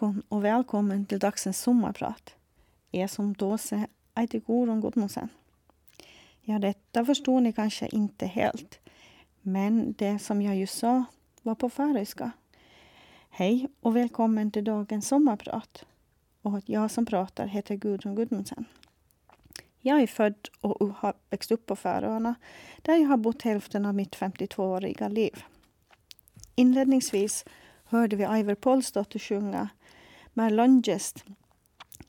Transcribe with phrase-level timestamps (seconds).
[0.00, 2.34] Morgon och välkommen till dagsens sommarprat.
[2.90, 5.28] Jag som Dåse heter Gorun Gudmundsen.
[6.40, 8.78] Ja, detta förstår ni kanske inte helt.
[9.42, 11.04] Men det som jag just sa
[11.42, 12.30] var på färöiska.
[13.30, 15.84] Hej och välkommen till dagens sommarprat.
[16.42, 18.64] Och jag som pratar heter Gudrun Gudmundsen.
[19.80, 22.34] Jag är född och har växt upp på Färöarna
[22.82, 25.44] där jag har bott hälften av mitt 52-åriga liv.
[26.54, 27.44] Inledningsvis
[27.84, 29.68] hörde vi Iver Polsdotter sjunga
[30.38, 31.24] med Longest,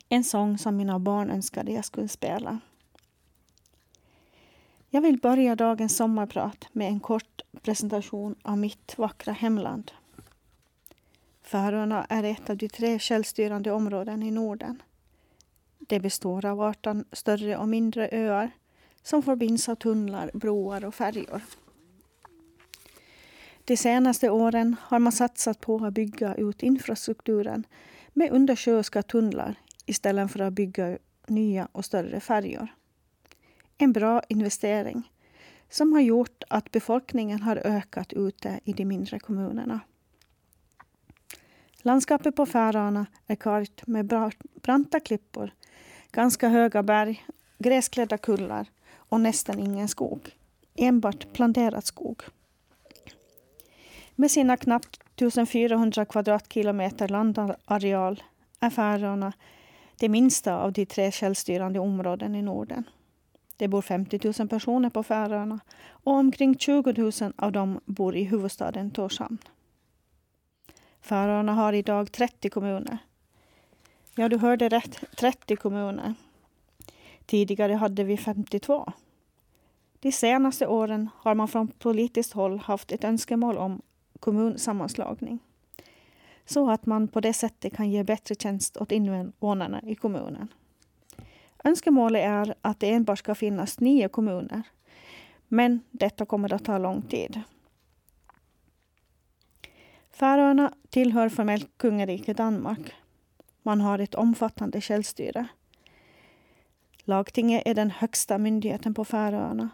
[0.09, 2.59] en sång som mina barn önskade jag skulle spela.
[4.89, 9.91] Jag vill börja dagens sommarprat med en kort presentation av mitt vackra hemland.
[11.41, 14.81] Färöarna är ett av de tre självstyrande områden i Norden.
[15.79, 18.51] Det består av 18 större och mindre öar
[19.03, 21.41] som förbinds av tunnlar, broar och färjor.
[23.65, 27.65] De senaste åren har man satsat på att bygga ut infrastrukturen
[28.13, 32.67] med undersjöiska tunnlar istället för att bygga nya och större färjor.
[33.77, 35.11] En bra investering
[35.69, 39.79] som har gjort att befolkningen har ökat ute i de mindre kommunerna.
[41.81, 44.05] Landskapet på Färöarna är kargt med
[44.61, 45.53] branta klippor,
[46.11, 47.25] ganska höga berg,
[47.57, 50.35] gräsklädda kullar och nästan ingen skog.
[50.75, 52.21] Enbart planterad skog.
[54.19, 58.23] Med sina knappt 1400 kvadratkilometer landareal
[58.59, 59.33] är Färöarna
[59.99, 62.83] det minsta av de tre självstyrande områden i Norden.
[63.57, 68.23] Det bor 50 000 personer på Färöarna och omkring 20 000 av dem bor i
[68.23, 69.37] huvudstaden Torshamn.
[71.01, 72.97] Färöarna har idag 30 kommuner.
[74.15, 75.03] Ja, du hörde rätt.
[75.17, 76.13] 30 kommuner.
[77.25, 78.91] Tidigare hade vi 52.
[79.99, 83.81] De senaste åren har man från politiskt håll haft ett önskemål om
[84.19, 85.39] kommunsammanslagning.
[86.45, 90.47] Så att man på det sättet kan ge bättre tjänst åt invånarna i kommunen.
[91.63, 94.63] Önskemålet är att det enbart ska finnas nio kommuner.
[95.47, 97.41] Men detta kommer att ta lång tid.
[100.11, 102.93] Färöarna tillhör formellt kungariket Danmark.
[103.63, 105.47] Man har ett omfattande självstyre.
[107.03, 109.69] Lagtinget är den högsta myndigheten på Färöarna.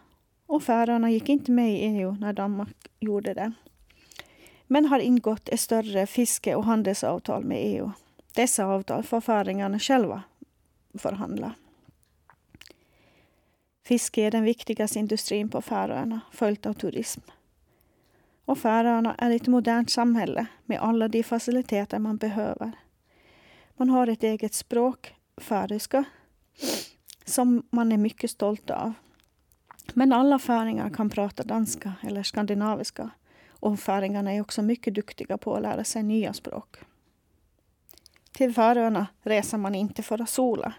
[0.45, 3.51] Och Färöarna gick inte med i EU när Danmark gjorde det.
[4.67, 7.91] Men har ingått ett större fiske och handelsavtal med EU.
[8.35, 10.23] Dessa avtal får färingarna själva
[10.93, 11.55] förhandla.
[13.83, 17.21] Fiske är den viktigaste industrin på Färöarna, följt av turism.
[18.45, 22.71] Och Färöarna är ett modernt samhälle med alla de faciliteter man behöver.
[23.77, 26.03] Man har ett eget språk, färöiska,
[27.25, 28.93] som man är mycket stolt av.
[29.93, 33.09] Men alla färingar kan prata danska eller skandinaviska.
[33.65, 36.77] Och färingarna är också mycket duktiga på att lära sig nya språk.
[38.31, 40.73] Till Färöarna reser man inte för att sola.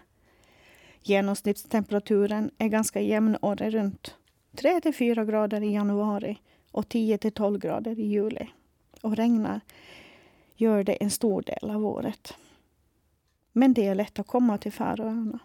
[1.01, 4.15] Genomsnittstemperaturen är ganska jämn året runt.
[4.55, 6.39] 3 till 4 grader i januari
[6.71, 8.47] och 10 till 12 grader i juli.
[9.01, 9.61] Och regnar
[10.55, 12.33] gör det en stor del av året.
[13.51, 15.39] Men det är lätt att komma till Färöarna.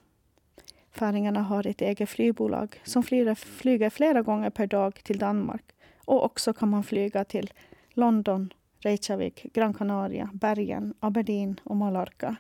[0.91, 5.65] Färingarna har ett eget flygbolag som flyger flera gånger per dag till Danmark.
[6.13, 7.53] Och också kan man flyga till
[7.91, 12.37] London, Reykjavik, Gran Canaria, Bergen, Aberdeen och Mallorca.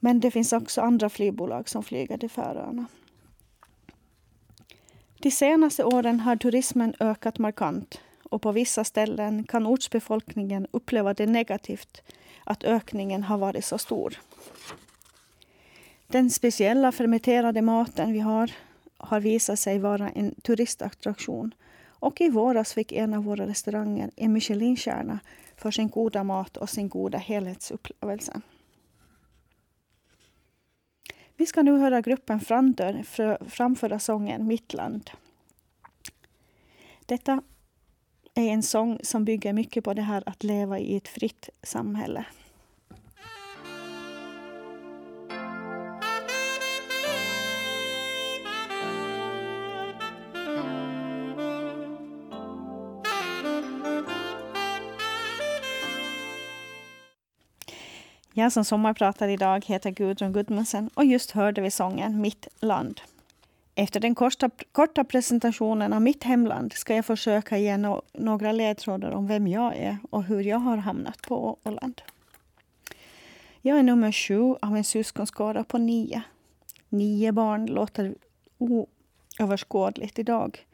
[0.00, 2.86] Men det finns också andra flygbolag som flyger till Färöarna.
[5.18, 11.26] De senaste åren har turismen ökat markant och på vissa ställen kan ortsbefolkningen uppleva det
[11.26, 12.02] negativt
[12.44, 14.18] att ökningen har varit så stor.
[16.06, 18.52] Den speciella fermenterade maten vi har
[18.98, 21.54] har visat sig vara en turistattraktion
[21.86, 25.18] och i våras fick en av våra restauranger en Michelinstjärna
[25.56, 28.40] för sin goda mat och sin goda helhetsupplevelse.
[31.36, 33.02] Vi ska nu höra gruppen Frandör
[33.48, 35.10] framföra sången Mitt land.
[37.06, 37.42] Detta
[38.34, 42.26] är en sång som bygger mycket på det här att leva i ett fritt samhälle.
[58.38, 63.00] Jag som sommarpratar idag heter Gudrun Gudmundsen och just hörde vi sången Mitt land.
[63.74, 69.10] Efter den korta, korta presentationen av mitt hemland ska jag försöka ge no några ledtrådar
[69.10, 72.02] om vem jag är och hur jag har hamnat på Åland.
[73.62, 76.22] Jag är nummer sju av en syskonskara på nio.
[76.88, 78.14] Nio barn låter
[78.58, 80.66] oöverskådligt idag.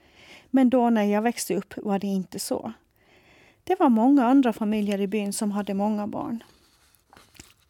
[0.50, 2.72] Men då när jag växte upp var det inte så.
[3.64, 6.42] Det var många andra familjer i byn som hade många barn.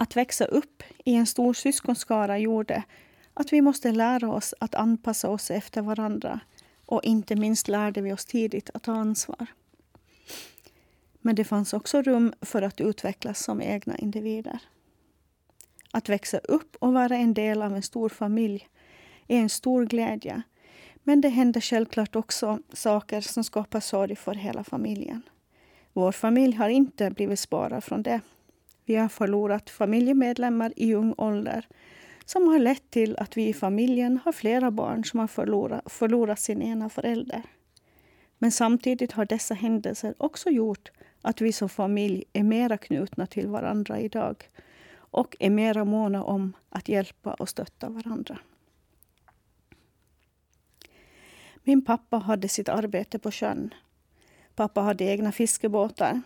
[0.02, 2.82] Att växa upp i en stor syskonskara gjorde
[3.34, 6.40] att vi måste lära oss att anpassa oss efter varandra
[6.86, 9.46] och inte minst lärde vi oss tidigt att ta ansvar.
[11.20, 14.58] Men det fanns också rum för att utvecklas som egna individer.
[15.90, 18.68] Att växa upp och vara en del av en stor familj
[19.28, 20.42] är en stor glädje.
[21.02, 25.22] Men det händer självklart också saker som skapar sorg för hela familjen.
[25.92, 28.20] Vår familj har inte blivit sparad från det.
[28.84, 31.66] Vi har förlorat familjemedlemmar i ung ålder
[32.24, 36.40] som har lett till att vi i familjen har flera barn som har förlorat, förlorat
[36.40, 37.42] sin ena förälder.
[38.38, 40.90] Men samtidigt har dessa händelser också gjort
[41.22, 44.48] att vi som familj är mera knutna till varandra idag
[44.94, 48.38] och är mera måna om att hjälpa och stötta varandra.
[51.64, 53.74] Min pappa hade sitt arbete på sjön.
[54.54, 56.22] Pappa hade egna fiskebåtar.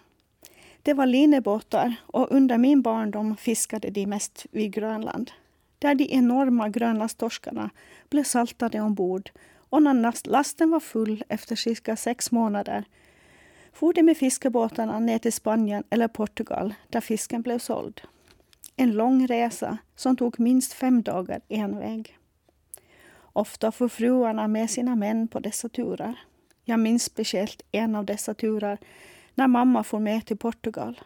[0.86, 5.30] Det var linebåtar och under min barndom fiskade de mest vid Grönland.
[5.78, 7.70] Där de enorma grönlandstorskarna
[8.08, 9.30] blev saltade ombord
[9.70, 12.84] och när lasten var full efter cirka sex månader
[13.72, 18.00] for de med fiskebåtarna ner till Spanien eller Portugal där fisken blev såld.
[18.76, 22.18] En lång resa som tog minst fem dagar en väg.
[23.32, 26.18] Ofta får fruarna med sina män på dessa turer.
[26.64, 28.78] Jag minns speciellt en av dessa turer
[29.36, 31.00] när mamma får med till Portugal.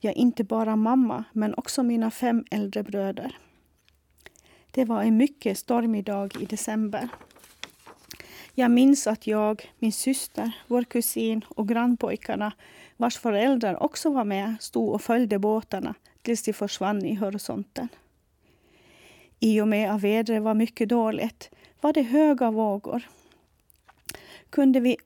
[0.00, 3.38] Ja, inte bara mamma, men också mina fem äldre bröder.
[4.70, 7.08] Det var en mycket stormig dag i december.
[8.54, 12.52] Jag minns att jag, min syster, vår kusin och grannpojkarna
[12.96, 17.88] vars föräldrar också var med stod och följde båtarna tills de försvann i horisonten.
[19.40, 21.50] I och med att vädret var mycket dåligt
[21.80, 23.08] var det höga vågor.
[24.50, 24.96] Kunde vi,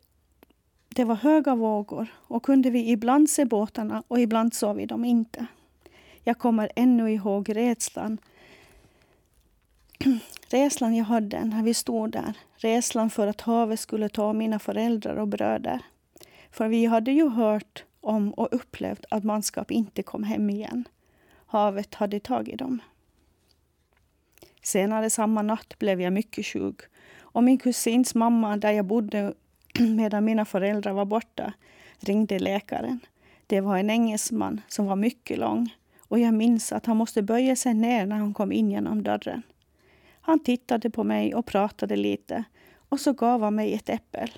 [0.95, 5.05] det var höga vågor och kunde vi ibland se båtarna och ibland såg vi dem
[5.05, 5.47] inte.
[6.25, 8.19] Jag kommer ännu ihåg rädslan.
[10.49, 12.35] rädslan jag hade när vi stod där.
[12.57, 15.81] Rädslan för att havet skulle ta mina föräldrar och bröder.
[16.51, 20.85] För vi hade ju hört om och upplevt att manskap inte kom hem igen.
[21.47, 22.83] Havet hade tagit dem.
[24.63, 26.81] Senare samma natt blev jag mycket sjuk
[27.21, 29.35] och min kusins mamma, där jag bodde
[29.97, 31.53] medan mina föräldrar var borta,
[32.01, 33.01] ringde läkaren.
[33.47, 35.75] Det var en engelsman som var mycket lång
[36.11, 39.43] och jag minns att han måste böja sig ner när han kom in genom dörren.
[40.21, 42.45] Han tittade på mig och pratade lite
[42.89, 44.31] och så gav han mig ett äppel.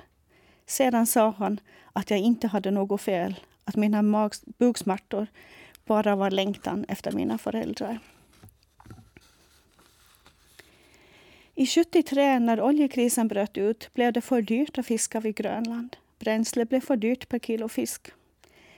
[0.66, 1.60] Sedan sa han
[1.92, 3.34] att jag inte hade något fel,
[3.64, 5.26] att mina buksmärtor
[5.86, 7.98] bara var längtan efter mina föräldrar.
[11.54, 15.96] I 73 när oljekrisen bröt ut blev det för dyrt att fiska vid Grönland.
[16.18, 18.10] Bränsle blev för dyrt per kilo fisk.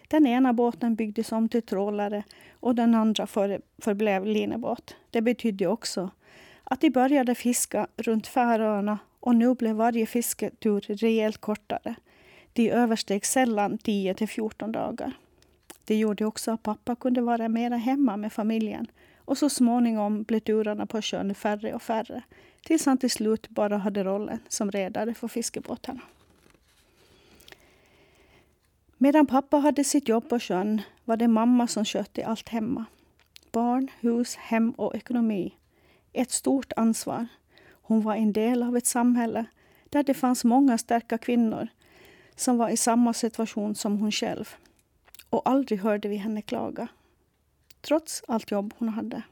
[0.08, 2.22] Den ena båten byggdes om till trålare
[2.60, 4.96] och den andra för, förblev linebåt.
[5.10, 6.10] Det betydde också
[6.64, 11.94] att de började fiska runt Färöarna och nu blev varje fisketur rejält kortare.
[12.52, 15.12] De översteg sällan 10 till 14 dagar.
[15.84, 18.86] Det gjorde också att pappa kunde vara mera hemma med familjen
[19.24, 22.22] och så småningom blev turerna på sjön färre och färre
[22.64, 26.00] tills han till slut bara hade rollen som redare för fiskebåtarna.
[28.98, 32.84] Medan pappa hade sitt jobb på sjön var det mamma som skötte allt hemma.
[33.52, 35.54] Barn, hus, hem och ekonomi.
[36.12, 37.26] Ett stort ansvar.
[37.70, 39.44] Hon var en del av ett samhälle
[39.84, 41.68] där det fanns många starka kvinnor
[42.36, 44.54] som var i samma situation som hon själv.
[45.30, 46.88] Och aldrig hörde vi henne klaga.
[47.86, 49.22] Trots allt jobb hon hade.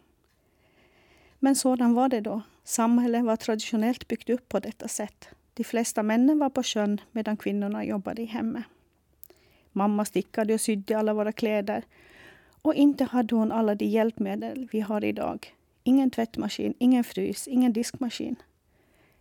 [1.39, 2.43] Men sådan var det då.
[2.65, 5.29] Samhället var traditionellt byggt upp på detta sätt.
[5.55, 8.65] De flesta männen var på sjön medan kvinnorna jobbade i hemmet.
[9.73, 11.85] Mamma stickade och sydde alla våra kläder.
[12.63, 15.55] Och inte hade hon alla de hjälpmedel vi har idag.
[15.83, 18.37] Ingen tvättmaskin, ingen frys, ingen diskmaskin.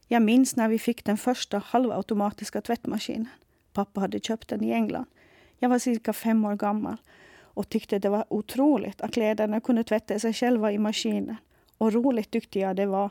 [0.08, 3.30] Jag minns när vi fick den första halvautomatiska tvättmaskinen.
[3.74, 5.06] Pappa hade köpt den i England.
[5.60, 6.98] Jag var cirka fem år gammal
[7.54, 11.36] och tyckte det var otroligt att kläderna kunde tvätta sig själva i maskinen.
[11.78, 13.10] Och roligt tyckte jag det var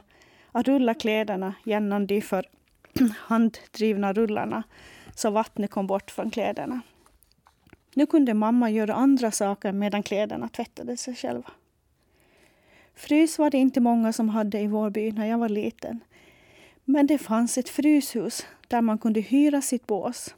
[0.53, 2.49] att rulla kläderna genom de för
[3.17, 4.63] handdrivna rullarna
[5.15, 6.81] så vattnet kom bort från kläderna.
[7.95, 11.51] Nu kunde mamma göra andra saker medan kläderna tvättade sig själva.
[12.95, 16.01] Frys var det inte många som hade i vår by när jag var liten.
[16.85, 20.35] Men det fanns ett fryshus där man kunde hyra sitt bås.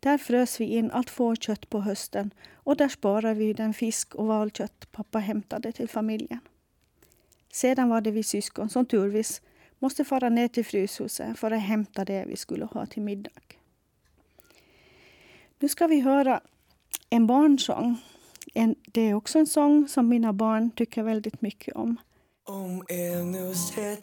[0.00, 2.30] Där frös vi in allt fårkött på hösten
[2.66, 6.40] och där sparade vi den fisk och valkött pappa hämtade till familjen.
[7.52, 9.42] Sedan var det vi syskon som turvis
[9.78, 13.30] måste fara ner till Fryshuset för att hämta det vi skulle ha till middag.
[15.58, 16.40] Nu ska vi höra
[17.10, 17.96] En barnsång.
[18.54, 21.96] En, det är också en sång som mina barn tycker väldigt mycket om.
[22.44, 23.96] Om ännu här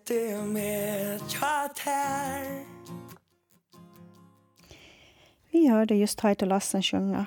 [5.52, 7.26] Vi hörde just Taito Lassen sjunga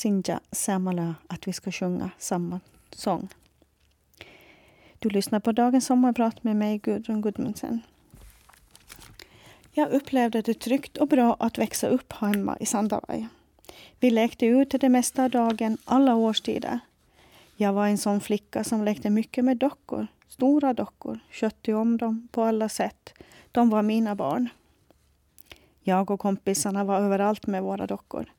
[0.00, 3.28] Sinja Samala att vi ska sjunga samma sång.
[4.98, 7.80] Du lyssnar på dagens sommarprat med mig, Gudrun Gudmundsen.
[9.72, 13.28] Jag upplevde det tryggt och bra att växa upp hemma i Sandavaj.
[13.98, 16.80] Vi lekte ute det mesta av dagen, alla årstider.
[17.56, 22.28] Jag var en sån flicka som lekte mycket med dockor, stora dockor, skötte om dem
[22.32, 23.14] på alla sätt.
[23.52, 24.48] De var mina barn.
[25.82, 28.32] Jag och kompisarna var överallt med våra dockor.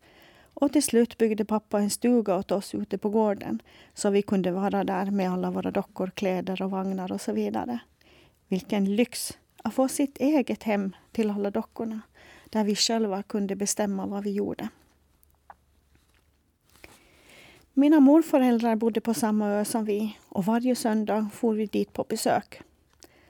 [0.61, 3.61] Och till slut byggde pappa en stuga åt oss ute på gården
[3.93, 7.79] så vi kunde vara där med alla våra dockor, kläder och vagnar och så vidare.
[8.47, 12.01] Vilken lyx att få sitt eget hem till alla dockorna
[12.49, 14.69] där vi själva kunde bestämma vad vi gjorde.
[17.73, 22.03] Mina morföräldrar bodde på samma ö som vi och varje söndag for vi dit på
[22.03, 22.61] besök.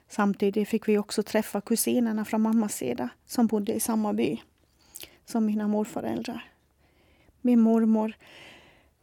[0.07, 4.41] Samtidigt fick vi också träffa kusinerna från mammas sida som bodde i samma by
[5.25, 6.50] som mina morföräldrar.
[7.41, 8.13] Min mormor,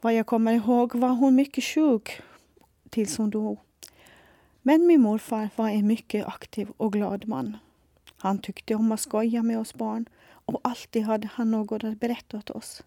[0.01, 2.21] vad jag kommer ihåg, var hon mycket sjuk
[2.91, 3.59] tills hon dog.
[4.63, 7.57] Men min morfar var en mycket aktiv och glad man.
[8.17, 12.39] Han tyckte om att skoja med oss barn och alltid hade han något att berätta
[12.39, 12.83] åt oss.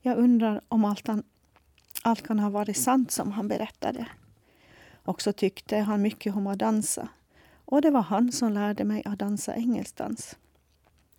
[0.00, 1.22] Jag undrar om allt, han,
[2.02, 4.06] allt kan ha varit sant som han berättade.
[5.04, 7.08] Och så tyckte han mycket om att dansa
[7.70, 10.36] och det var han som lärde mig att dansa engelskdans.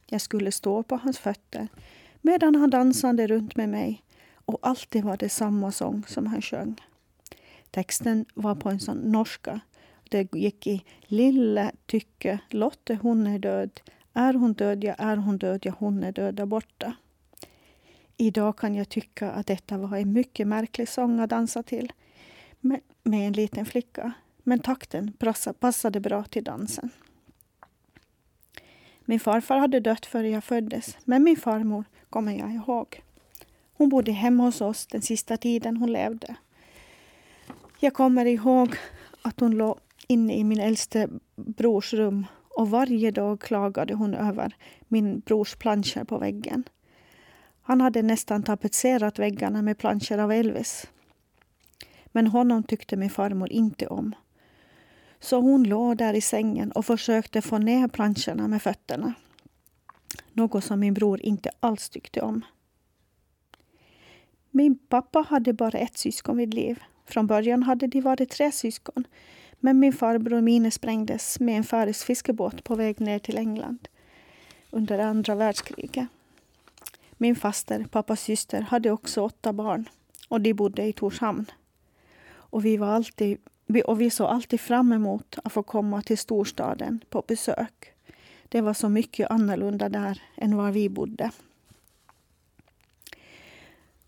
[0.06, 1.68] Jag skulle stå på hans fötter
[2.22, 4.04] medan han dansade runt med mig
[4.46, 6.82] och alltid var det samma sång som han sjöng.
[7.72, 9.60] Texten var på en sån norska.
[10.10, 13.82] Det gick i Lille tycke, Lotte hon är död.
[14.14, 16.94] Är hon död, ja är hon död, ja hon är död där borta.
[18.18, 21.92] Idag kan jag tycka att detta var en mycket märklig sång att dansa till
[22.60, 24.14] med, med en liten flicka.
[24.44, 25.14] Men takten
[25.60, 26.90] passade bra till dansen.
[29.06, 33.02] Min farfar hade dött före jag föddes, men min farmor kommer jag ihåg.
[33.74, 36.36] Hon bodde hemma hos oss den sista tiden hon levde.
[37.80, 38.76] Jag kommer ihåg
[39.22, 44.56] att hon låg inne i min äldste brors rum och varje dag klagade hon över
[44.88, 46.64] min brors planscher på väggen.
[47.62, 50.88] Han hade nästan tapetserat väggarna med planscher av Elvis.
[52.06, 54.16] Men honom tyckte min farmor inte om.
[55.20, 59.14] Så hon låg där i sängen och försökte få ner planscherna med fötterna.
[60.40, 62.46] Något som min bror inte alls tyckte om.
[64.52, 66.84] Min pappa hade bara ett syskon vid liv.
[67.06, 69.08] Från början hade de varit tre syskon.
[69.60, 73.88] Men min farbror Mine sprängdes med en färöisk fiskebåt på väg ner till England
[74.70, 76.08] under andra världskriget.
[77.18, 79.90] Min faster, pappas syster, hade också åtta barn
[80.28, 81.46] och de bodde i Torshamn.
[82.30, 83.38] Och vi, var alltid,
[83.86, 87.94] och vi såg alltid fram emot att få komma till storstaden på besök.
[88.52, 91.32] Det var så mycket annorlunda där än var vi bodde.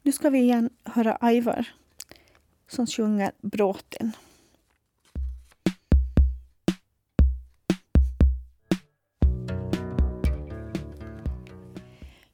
[0.01, 1.65] Nu ska vi igen höra Ivar
[2.67, 4.11] som sjunger Bråten.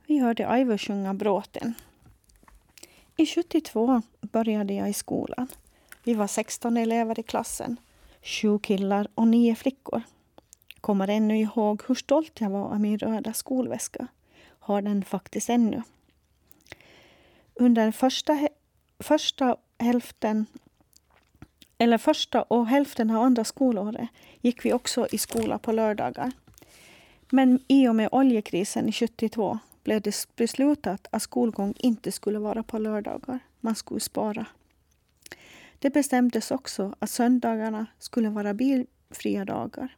[0.06, 1.74] Vi hörde Ivar sjunga Bråten.
[3.18, 5.48] I 72 började jag i skolan.
[6.04, 7.78] Vi var 16 elever i klassen.
[8.22, 10.02] Sju killar och nio flickor.
[10.88, 14.08] Kommer ännu ihåg hur stolt jag var av min röda skolväska.
[14.60, 15.82] Har den faktiskt ännu.
[17.54, 18.48] Under första,
[19.00, 20.46] första hälften
[21.78, 24.10] eller första och hälften av andra skolåret
[24.42, 26.32] gick vi också i skola på lördagar.
[27.30, 32.64] Men i och med oljekrisen i 72 blev det beslutat att skolgång inte skulle vara
[32.64, 33.40] på lördagar.
[33.60, 34.46] Man skulle spara.
[35.80, 39.96] Det bestämdes också att söndagarna skulle vara bilfria dagar.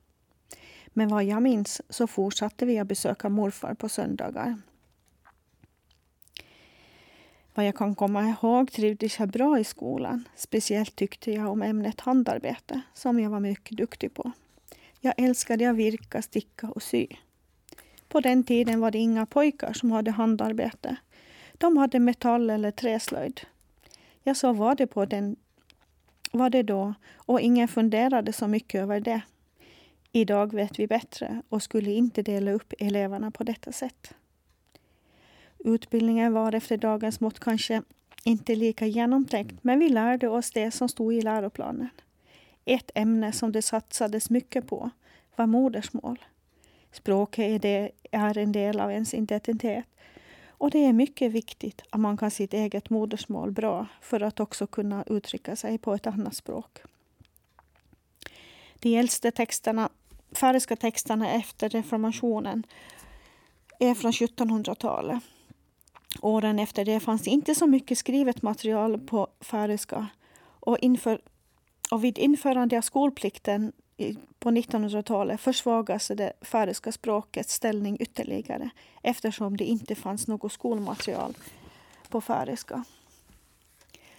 [0.93, 4.57] Men vad jag minns så fortsatte vi att besöka morfar på söndagar.
[7.53, 10.27] Vad jag kan komma ihåg trivdes jag bra i skolan.
[10.35, 14.31] Speciellt tyckte jag om ämnet handarbete, som jag var mycket duktig på.
[14.99, 17.07] Jag älskade att virka, sticka och sy.
[18.09, 20.95] På den tiden var det inga pojkar som hade handarbete.
[21.53, 23.41] De hade metall eller träslöjd.
[24.23, 25.35] Jag så var det på den
[26.31, 29.21] var det då och ingen funderade så mycket över det.
[30.11, 34.13] Idag vet vi bättre och skulle inte dela upp eleverna på detta sätt.
[35.59, 37.81] Utbildningen var efter dagens mått kanske
[38.23, 41.89] inte lika genomtänkt, men vi lärde oss det som stod i läroplanen.
[42.65, 44.89] Ett ämne som det satsades mycket på
[45.35, 46.19] var modersmål.
[46.91, 49.85] Språket är, det, är en del av ens identitet
[50.47, 54.67] Och det är mycket viktigt att man kan sitt eget modersmål bra för att också
[54.67, 56.79] kunna uttrycka sig på ett annat språk.
[58.79, 59.89] De äldsta texterna,
[60.31, 62.63] färska texterna efter reformationen
[63.79, 65.23] är från 1700-talet.
[66.21, 70.07] Åren efter det fanns inte så mycket skrivet material på färska
[70.41, 71.21] och, inför,
[71.91, 73.71] och vid införande av skolplikten
[74.39, 78.69] på 1900-talet försvagades det färöiska språkets ställning ytterligare
[79.01, 81.37] eftersom det inte fanns något skolmaterial
[82.09, 82.83] på färöiska.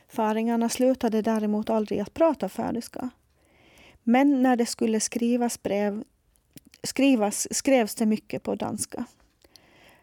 [0.09, 3.11] Färingarna slutade däremot aldrig att prata färöiska.
[4.03, 6.05] Men när det skulle skrivas brev
[6.83, 9.05] skrivas, skrevs det mycket på danska.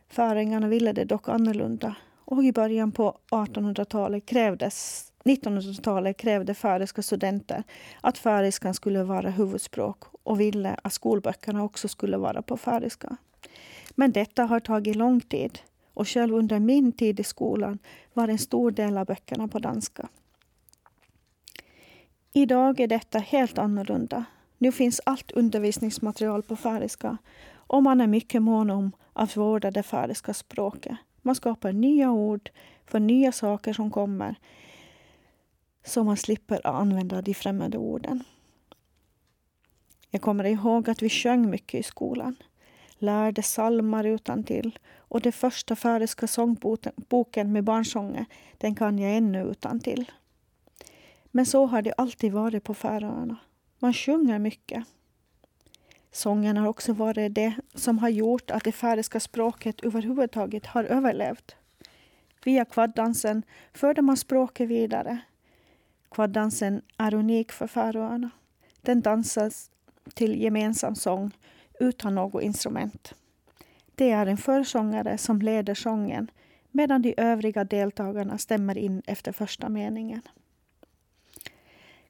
[0.09, 7.63] Färingarna ville det dock annorlunda och i början på 1800-talet krävdes 1900-talet krävde färöiska studenter
[8.01, 13.17] att färiskan skulle vara huvudspråk och ville att skolböckerna också skulle vara på färiska.
[13.95, 15.59] Men detta har tagit lång tid
[15.93, 17.79] och själv under min tid i skolan
[18.13, 20.07] var en stor del av böckerna på danska.
[22.37, 24.25] Idag är detta helt annorlunda.
[24.57, 27.17] Nu finns allt undervisningsmaterial på färiska
[27.53, 30.97] och man är mycket mån om att vårda det färiska språket.
[31.21, 32.49] Man skapar nya ord
[32.85, 34.35] för nya saker som kommer
[35.85, 38.23] så man slipper använda de främmande orden.
[40.09, 42.35] Jag kommer ihåg att vi sjöng mycket i skolan,
[42.97, 48.25] lärde salmar utan till och den första färiska sångboken med barnsånger,
[48.57, 50.11] den kan jag ännu utan till.
[51.31, 53.37] Men så har det alltid varit på Färöarna.
[53.79, 54.85] Man sjunger mycket.
[56.11, 61.55] Sången har också varit det som har gjort att det färöiska språket överhuvudtaget har överlevt.
[62.43, 65.19] Via kvaddansen förde man språket vidare
[66.11, 68.29] Kvaddansen är unik för Färöarna.
[68.81, 69.71] Den dansas
[70.13, 71.31] till gemensam sång
[71.79, 73.13] utan något instrument.
[73.95, 76.31] Det är en försångare som leder sången
[76.71, 80.21] medan de övriga deltagarna stämmer in efter första meningen.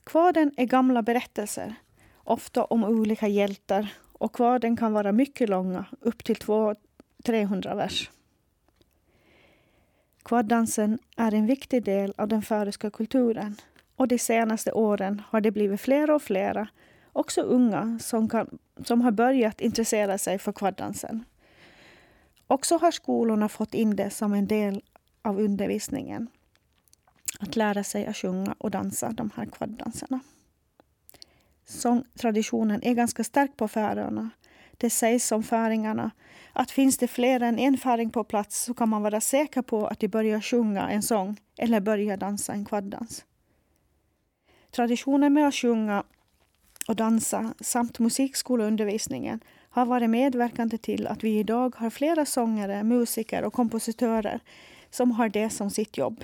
[0.08, 1.76] Kvaden är gamla berättelser,
[2.24, 8.10] ofta om olika hjältar och kvaden kan vara mycket långa, upp till 200-300 vers.
[10.24, 13.56] Kvaddansen är en viktig del av den färöiska kulturen
[13.96, 16.68] och de senaste åren har det blivit fler och flera,
[17.14, 21.26] också unga, som, kan, som har börjat intressera sig för kvaddansen.
[22.48, 24.82] Också har skolorna fått in det som en del
[25.22, 26.28] av undervisningen.
[27.40, 30.20] Att lära sig att sjunga och dansa de här kvaddanserna.
[31.66, 34.30] Sångtraditionen är ganska stark på Färöarna.
[34.78, 36.12] Det sägs om färingarna
[36.54, 39.88] att finns det fler än en färing på plats så kan man vara säker på
[39.88, 43.26] att de börjar sjunga en sång eller börjar dansa en kvaddans.
[44.72, 46.04] Traditionen med att sjunga
[46.88, 53.44] och dansa samt musikskoleundervisningen har varit medverkande till att vi idag har flera sångare, musiker
[53.44, 54.40] och kompositörer
[54.90, 56.24] som har det som sitt jobb.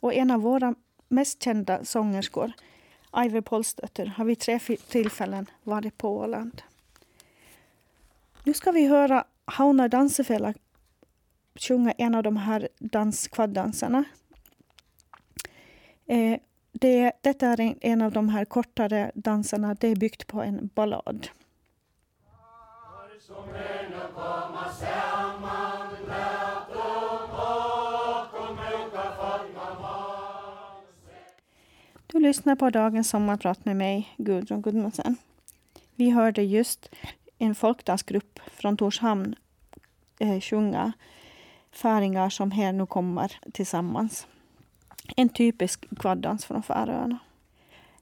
[0.00, 0.74] Och en av våra
[1.08, 2.52] mest kända sångerskor,
[3.16, 6.62] Ivy Polstötter, har vid tre tillfällen varit på Åland.
[8.44, 10.54] Nu ska vi höra Hauna Dansefela
[11.60, 14.04] sjunga en av de här danskvaddansarna.
[16.06, 16.40] Eh,
[16.72, 19.74] det, detta är en, en av de här kortare danserna.
[19.74, 21.28] Det är byggt på en ballad.
[32.16, 35.16] Du lyssnar på dagens sommarprat med mig, Gudrun Gudmundsen.
[35.94, 36.88] Vi hörde just
[37.38, 39.34] en folkdansgrupp från Torshamn
[40.18, 40.92] eh, sjunga
[41.72, 44.26] Färingar som här nu kommer tillsammans
[45.16, 47.18] en typisk kvaddans från Färöarna.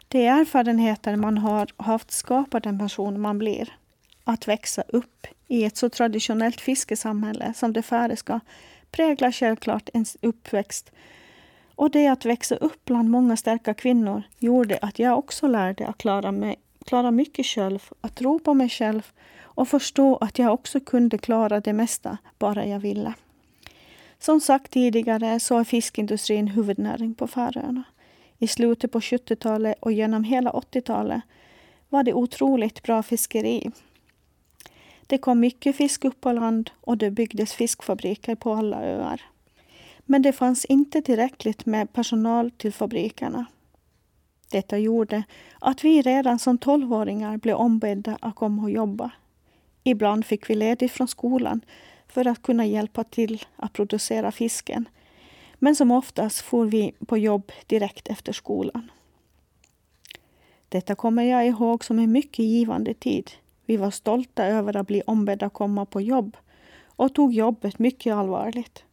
[0.09, 3.77] De erfarenheter man har haft skapar den person man blir.
[4.25, 8.41] Att växa upp i ett så traditionellt fiskesamhälle som det färiska
[8.91, 10.93] präglar självklart ens uppväxt.
[11.77, 15.99] Och det att växa upp bland många starka kvinnor gjorde att jag också lärde att
[15.99, 20.81] klara, mig, klara mycket själv, att tro på mig själv och förstå att jag också
[20.81, 23.15] kunde klara det mesta, bara jag ville.
[24.19, 27.83] Som sagt tidigare så är fiskindustrin huvudnäring på Färöarna.
[28.39, 31.23] I slutet på 70-talet och genom hela 80-talet
[31.89, 33.71] var det otroligt bra fiskeri.
[35.07, 39.21] Det kom mycket fisk upp på land och det byggdes fiskfabriker på alla öar.
[40.05, 43.47] Men det fanns inte tillräckligt med personal till fabrikerna.
[44.51, 45.25] Detta gjorde
[45.61, 49.11] att vi redan som tolvåringar blev ombedda att komma och jobba.
[49.83, 51.61] Ibland fick vi ledigt från skolan
[52.09, 54.89] för att kunna hjälpa till att producera fisken.
[55.55, 58.91] Men som oftast får vi på jobb direkt efter skolan.
[60.69, 63.31] Detta kommer jag ihåg som en mycket givande tid.
[63.67, 66.37] Vi var stolta över att bli ombedda komma på jobb
[66.85, 68.85] och tog jobbet mycket allvarligt.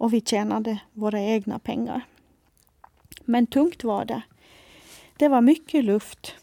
[0.00, 2.00] Och vi tjänade våra egna pengar.
[3.24, 4.22] Men tungt var det.
[5.16, 6.34] Det var mycket luft.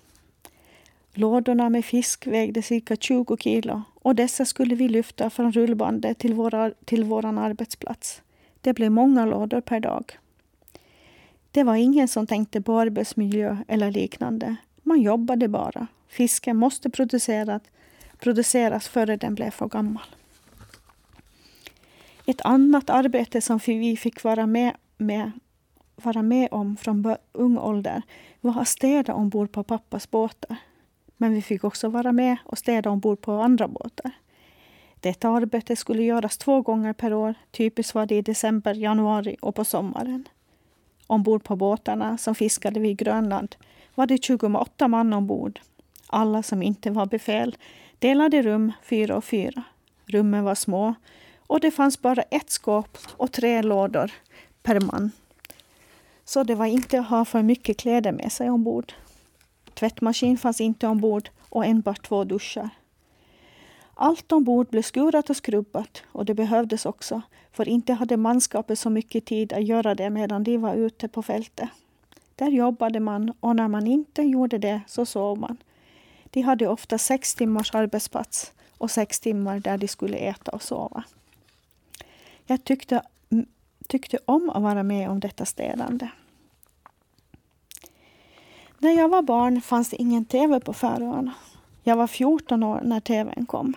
[1.13, 6.33] Lådorna med fisk vägde cirka 20 kilo och dessa skulle vi lyfta från rullbandet till,
[6.33, 8.21] våra, till våran arbetsplats.
[8.61, 10.17] Det blev många lådor per dag.
[11.51, 14.55] Det var ingen som tänkte på arbetsmiljö eller liknande.
[14.83, 15.87] Man jobbade bara.
[16.07, 17.61] Fisken måste produceras,
[18.19, 20.16] produceras före den blev för gammal.
[22.29, 25.31] Ett annat arbete som vi fick vara med, med,
[25.95, 28.01] vara med om från ung ålder
[28.41, 30.57] var att städa ombord på pappas båtar.
[31.17, 34.11] Men vi fick också vara med och städa ombord på andra båtar.
[34.99, 37.33] Detta arbete skulle göras två gånger per år.
[37.51, 40.27] Typiskt var det i december, januari och på sommaren.
[41.07, 43.55] Ombord på båtarna som fiskade vid Grönland
[43.95, 45.59] var det 28 man ombord.
[46.07, 47.57] Alla som inte var befäl
[47.99, 49.63] delade rum fyra och fyra.
[50.05, 50.95] Rummen var små
[51.47, 54.11] och det fanns bara ett skåp och tre lådor
[54.63, 55.11] per man.
[56.25, 58.93] Så det var inte att ha för mycket kläder med sig ombord.
[59.73, 62.69] Tvättmaskin fanns inte ombord och enbart två duschar.
[63.93, 68.89] Allt ombord blev skurat och skrubbat och det behövdes också, för inte hade manskapet så
[68.89, 71.69] mycket tid att göra det medan de var ute på fältet.
[72.35, 75.57] Där jobbade man och när man inte gjorde det så sov man.
[76.23, 81.03] De hade ofta sex timmars arbetsplats och sex timmar där de skulle äta och sova.
[82.47, 83.01] Jag tyckte,
[83.87, 86.09] tyckte om att vara med om detta städande.
[88.79, 91.33] När jag var barn fanns det ingen tv på Färöarna.
[91.83, 93.73] Jag var 14 år när tvn kom.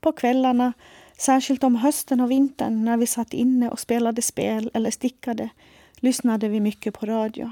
[0.00, 0.72] På kvällarna,
[1.18, 5.48] särskilt om hösten och vintern när vi satt inne och spelade spel eller stickade,
[5.96, 7.50] lyssnade vi mycket på radio.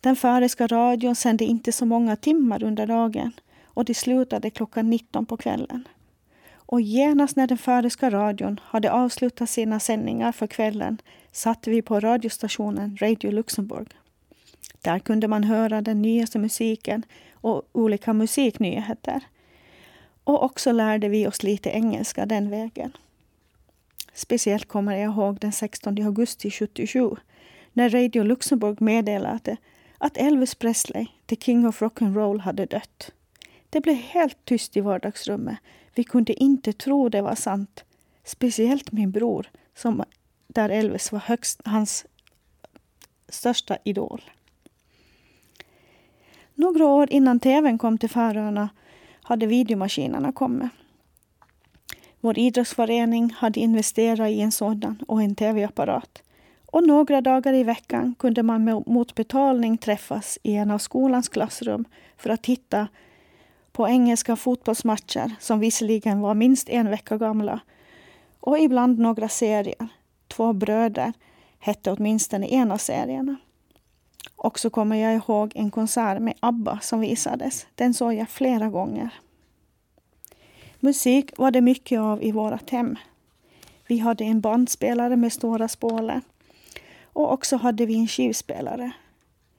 [0.00, 3.32] Den färöiska radion sände inte så många timmar under dagen
[3.64, 5.88] och de slutade klockan 19 på kvällen.
[6.66, 10.98] Och genast när den färöiska radion hade avslutat sina sändningar för kvällen
[11.32, 13.88] satte vi på radiostationen Radio Luxemburg.
[14.80, 19.20] Där kunde man höra den nyaste musiken och olika musiknyheter.
[20.24, 22.92] Och också lärde vi oss lite engelska den vägen.
[24.12, 27.10] Speciellt kommer jag ihåg den 16 augusti 77
[27.72, 29.56] när Radio Luxemburg meddelade
[29.98, 33.10] att Elvis Presley, the king of rock'n'roll, hade dött.
[33.70, 35.56] Det blev helt tyst i vardagsrummet.
[35.94, 37.84] Vi kunde inte tro det var sant.
[38.24, 40.04] Speciellt min bror, som
[40.46, 42.06] där Elvis var högst, hans
[43.28, 44.22] största idol.
[46.54, 48.68] Några år innan tvn kom till Färöarna
[49.22, 50.70] hade videomaskinerna kommit.
[52.20, 56.22] Vår idrottsförening hade investerat i en sådan och en tv-apparat.
[56.66, 61.84] Och några dagar i veckan kunde man mot betalning träffas i en av skolans klassrum
[62.16, 62.88] för att titta
[63.74, 67.60] på engelska fotbollsmatcher som visserligen var minst en vecka gamla
[68.40, 69.88] och ibland några serier.
[70.28, 71.12] Två bröder
[71.58, 73.36] hette åtminstone en av serierna.
[74.36, 77.66] Och så kommer jag ihåg en konsert med ABBA som visades.
[77.74, 79.10] Den såg jag flera gånger.
[80.80, 82.96] Musik var det mycket av i vårt hem.
[83.86, 86.20] Vi hade en bandspelare med stora spålar.
[87.02, 88.92] Och också hade vi en skivspelare.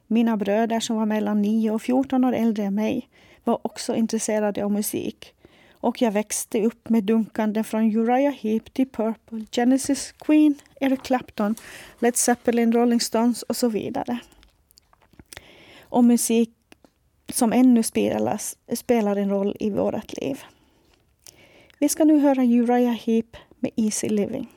[0.08, 3.10] Mina bröder som var mellan 9 och 14 år äldre än mig
[3.44, 5.34] var också intresserade av musik.
[5.72, 11.56] Och jag växte upp med dunkande från Uriah Heep till Purple, Genesis, Queen, Eric Clapton,
[12.00, 14.20] Led Zeppelin, Rolling Stones och så vidare
[15.96, 16.52] och musik
[17.34, 20.44] som ännu spelas, spelar en roll i vårt liv.
[21.80, 24.55] Vi ska nu höra Uriah Heep med Easy Living.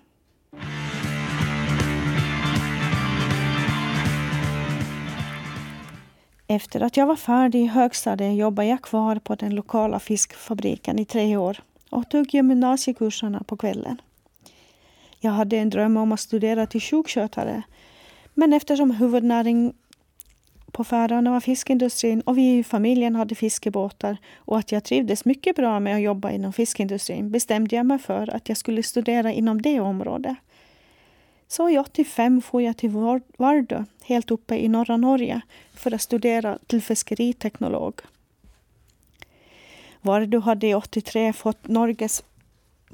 [6.51, 11.05] Efter att jag var färdig i högstadiet jobbade jag kvar på den lokala fiskfabriken i
[11.05, 11.59] tre år
[11.91, 14.01] och tog gymnasiekurserna på kvällen.
[15.21, 17.63] Jag hade en dröm om att studera till sjukskötare
[18.35, 19.75] men eftersom huvudnäring
[20.73, 25.57] på Färöarna var fiskindustrin och vi i familjen hade fiskebåtar och att jag trivdes mycket
[25.57, 29.63] bra med att jobba inom fiskindustrin bestämde jag mig för att jag skulle studera inom
[29.63, 30.37] det området.
[31.49, 32.91] Så i 85 for jag till
[33.37, 35.41] Vardö, helt uppe i norra Norge,
[35.75, 38.01] för att studera till fiskeriteknolog.
[40.01, 42.23] Vardö hade i 83 fått Norges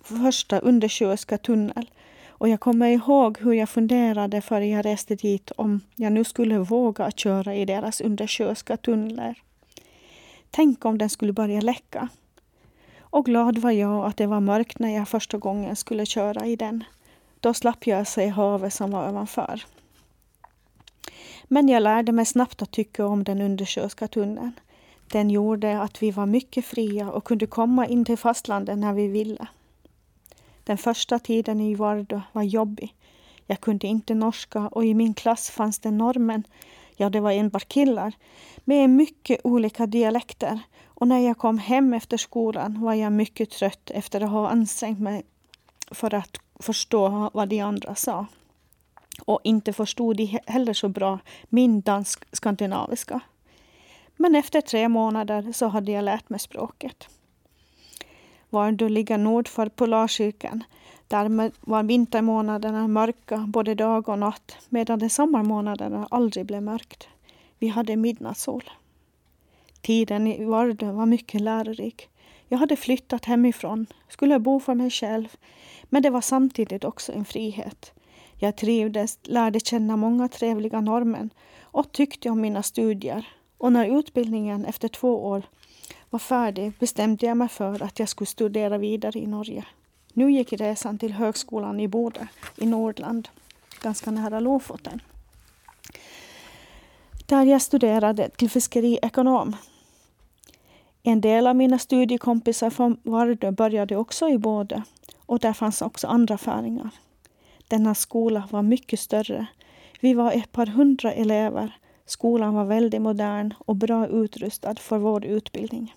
[0.02, 1.90] första undersjöiska tunnel
[2.28, 6.58] och jag kommer ihåg hur jag funderade före jag reste dit om jag nu skulle
[6.58, 9.42] våga köra i deras undersjöiska tunnlar.
[10.50, 12.08] Tänk om den skulle börja läcka.
[13.00, 16.56] Och glad var jag att det var mörkt när jag första gången skulle köra i
[16.56, 16.84] den.
[17.44, 19.64] Då slapp jag se havet som var ovanför.
[21.44, 24.52] Men jag lärde mig snabbt att tycka om den undersjöska tunneln.
[25.12, 29.09] Den gjorde att vi var mycket fria och kunde komma in till fastlandet när vi
[29.09, 29.46] ville.
[30.64, 32.94] Den första tiden i Vardö var jobbig.
[33.46, 36.44] Jag kunde inte norska och i min klass fanns det norrmän,
[36.96, 38.12] ja det var enbart killar,
[38.64, 40.61] med mycket olika dialekter.
[40.85, 45.00] Och när jag kom hem efter skolan var jag mycket trött efter att ha ansträngt
[45.00, 45.22] mig
[45.90, 48.26] för att förstå vad de andra sa.
[49.24, 53.20] Och inte förstod de heller så bra min dansk-skandinaviska.
[54.16, 57.08] Men efter tre månader så hade jag lärt mig språket.
[58.50, 60.64] Vardö ligger nord för polarcirkeln.
[61.08, 67.08] Därmed var vintermånaderna mörka både dag och natt medan de sommarmånaderna aldrig blev mörkt.
[67.58, 68.70] Vi hade midnattssol.
[69.80, 72.08] Tiden i Vardö var mycket lärorik.
[72.48, 75.36] Jag hade flyttat hemifrån, skulle bo för mig själv,
[75.94, 77.92] men det var samtidigt också en frihet.
[78.37, 81.30] Jag trivdes, lärde känna många trevliga norrmän
[81.62, 83.28] och tyckte om mina studier.
[83.59, 85.42] Och när utbildningen efter två år
[86.11, 89.64] var färdig bestämde jag mig för att jag skulle studera vidare i Norge.
[90.12, 93.28] Nu gick resan till högskolan i Bode i Nordland,
[93.83, 95.02] ganska nära Lofoten.
[97.26, 99.57] Där jag studerade till fiskeriekonom.
[101.02, 104.83] En del av mina studiekompisar från Vardö började också i Bode
[105.26, 106.90] och där fanns också andra färingar.
[107.68, 109.46] Denna skola var mycket större.
[110.00, 111.78] Vi var ett par hundra elever.
[112.06, 115.94] Skolan var väldigt modern och bra utrustad för vår utbildning.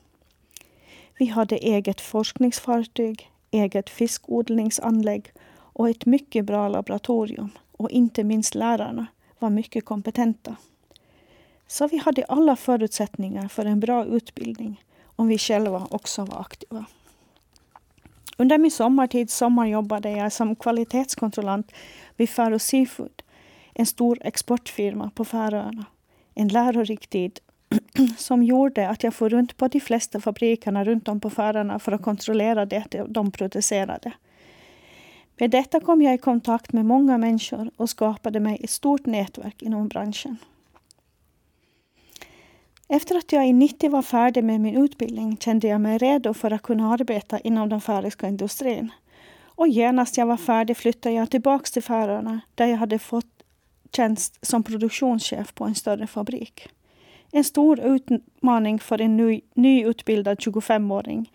[1.20, 7.50] Vi hade eget forskningsfartyg, eget fiskodlingsanlägg och ett mycket bra laboratorium.
[7.72, 9.06] Och inte minst lärarna
[9.40, 10.56] var mycket kompetenta.
[11.68, 14.84] Så vi hade alla förutsättningar för en bra utbildning
[15.16, 16.86] om vi själva också var aktiva.
[18.40, 21.72] Under min sommartid sommarjobbade jag som kvalitetskontrollant
[22.18, 23.24] vid Faro Seafood,
[23.74, 25.86] en stor exportfirma på Färöarna.
[26.36, 27.40] En lärorik tid
[28.18, 31.92] som gjorde att jag for runt på de flesta fabrikerna runt om på Färöarna för
[31.92, 34.12] att kontrollera det de producerade.
[35.38, 39.62] Med detta kom jag i kontakt med många människor och skapade mig ett stort nätverk
[39.62, 40.38] inom branschen.
[42.90, 46.52] Efter att jag i 90 var färdig med min utbildning kände jag mig redo för
[46.52, 48.92] att kunna arbeta inom den färöiska industrin.
[49.46, 53.44] Och genast jag var färdig flyttade jag tillbaka till Färöarna där jag hade fått
[53.96, 56.68] tjänst som produktionschef på en större fabrik.
[57.32, 61.32] En stor utmaning för en ny, nyutbildad 25-åring.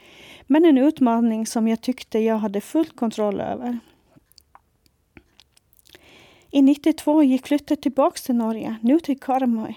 [0.46, 3.78] Men en utmaning som jag tyckte jag hade full kontroll över.
[6.50, 9.74] I 92 gick flyttet tillbaka till Norge, nu till Karmøy.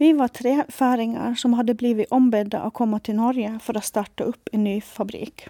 [0.00, 4.24] Vi var tre färingar som hade blivit ombedda att komma till Norge för att starta
[4.24, 5.48] upp en ny fabrik.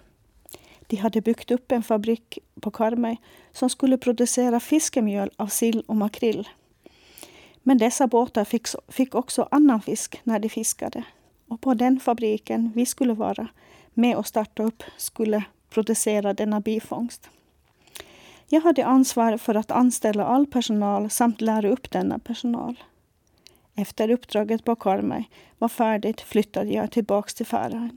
[0.87, 3.15] De hade byggt upp en fabrik på Karmøy
[3.51, 6.47] som skulle producera fiskemjöl av sill och makrill.
[7.63, 11.03] Men dessa båtar fick, fick också annan fisk när de fiskade.
[11.47, 13.47] Och på den fabriken vi skulle vara
[13.93, 17.29] med och starta upp skulle producera denna bifångst.
[18.47, 22.79] Jag hade ansvar för att anställa all personal samt lära upp denna personal.
[23.79, 25.23] Efter uppdraget på Karmøy
[25.57, 27.89] var färdigt flyttade jag tillbaka till Färöarna.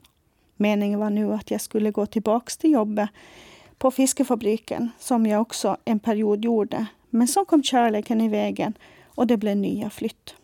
[0.56, 3.10] Meningen var nu att jag skulle gå tillbaka till jobbet
[3.78, 6.86] på fiskefabriken, som jag också en period gjorde.
[7.10, 10.34] Men så kom kärleken i vägen och det blev nya flytt.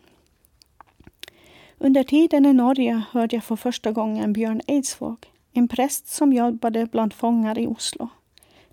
[1.77, 6.85] Under tiden i Norge hörde jag för första gången Björn Eidsvåg, en präst som jobbade
[6.85, 8.09] bland fångar i Oslo.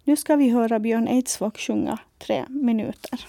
[0.05, 3.26] Nu ska vi höra Björn Eidsvåg sjunga tre minuter.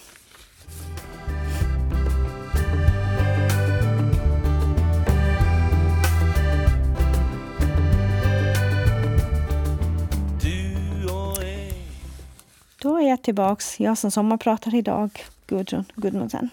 [12.80, 15.10] Då är jag tillbaks, jag som sommarpratar idag,
[15.46, 16.50] Gudrun Gudmundsen.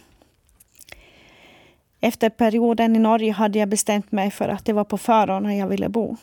[2.00, 5.68] Efter perioden i Norge hade jag bestämt mig för att det var på Färöarna jag
[5.68, 6.18] ville bo.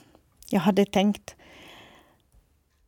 [0.50, 1.34] Jag hade tänkt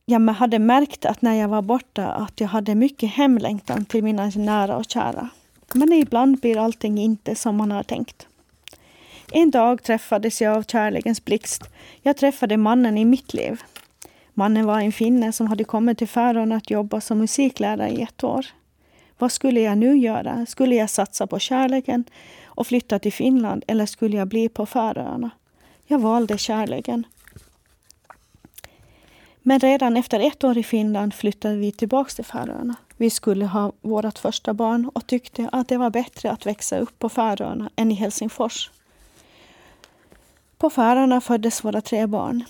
[0.07, 4.31] jag hade märkt att när jag var borta att jag hade mycket hemlängtan till mina
[4.37, 5.29] nära och kära.
[5.75, 8.27] Men ibland blir allting inte som man har tänkt.
[9.33, 11.63] En dag träffades jag av kärlekens blixt.
[12.03, 13.63] Jag träffade mannen i mitt liv.
[14.35, 18.25] Mannen var en finne som hade kommit till Färöarna att jobba som musiklärare i ett
[18.25, 18.47] år.
[19.19, 20.47] Vad skulle jag nu göra?
[20.47, 22.05] Skulle jag satsa på kärleken
[22.45, 25.31] och flytta till Finland eller skulle jag bli på Färöarna?
[25.87, 27.07] Jag valde kärleken.
[29.43, 32.75] Men redan efter ett år i Finland flyttade vi tillbaka till Färöarna.
[32.97, 36.99] Vi skulle ha vårt första barn och tyckte att det var bättre att växa upp
[36.99, 38.71] på Färöarna än i Helsingfors.
[40.59, 42.45] På Färöarna föddes våra tre barn.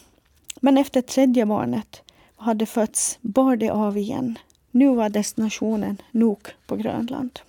[0.60, 2.02] Men efter tredje barnet
[2.36, 4.38] hade fötts bar det av igen.
[4.70, 7.40] Nu var destinationen nog på Grönland.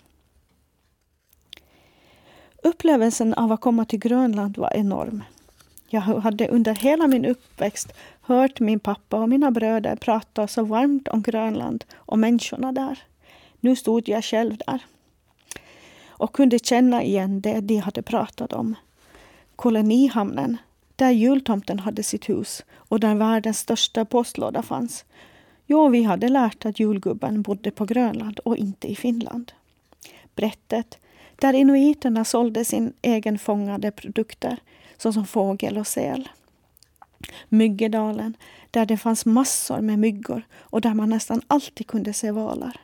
[2.63, 5.23] Upplevelsen av att komma till Grönland var enorm.
[5.89, 11.07] Jag hade under hela min uppväxt hört min pappa och mina bröder prata så varmt
[11.07, 12.99] om Grönland och människorna där.
[13.59, 14.85] Nu stod jag själv där
[16.07, 18.75] och kunde känna igen det de hade pratat om.
[19.55, 20.57] Kolonihamnen,
[20.95, 25.05] där jultomten hade sitt hus och där världens största postlåda fanns.
[25.67, 29.51] Jo, vi hade lärt att julgubben bodde på Grönland och inte i Finland.
[30.35, 30.97] Brättet,
[31.35, 34.57] där inuiterna sålde sin egen fångade produkter
[34.97, 36.29] såsom fågel och säl.
[37.49, 38.37] Myggedalen,
[38.71, 42.81] där det fanns massor med myggor och där man nästan alltid kunde se valar.